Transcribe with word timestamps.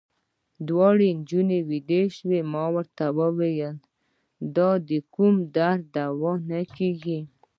دواړې 0.67 1.07
نجونې 1.19 1.59
وېدې 1.69 2.01
وې، 2.27 2.39
ما 2.53 2.65
ورته 2.75 3.05
وویل: 3.19 3.75
دا 4.55 4.69
د 4.89 4.91
کوم 5.15 5.35
درد 5.55 5.83
نه 5.87 5.91
دوا 5.95 6.33
کېږي. 6.77 7.19